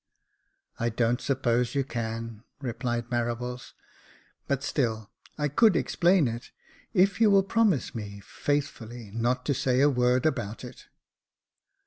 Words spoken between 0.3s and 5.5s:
'* I don't suppose you can," replied Marables:" but still I